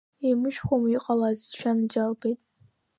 [0.25, 2.39] Еимышәхуама, иҟалазеи, шәанаџьалбеит?